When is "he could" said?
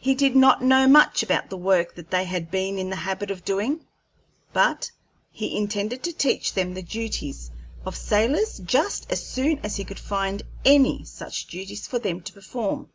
9.76-10.00